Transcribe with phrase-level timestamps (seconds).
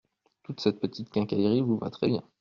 [0.41, 2.23] Toute cette petite quincaillerie vous va très bien.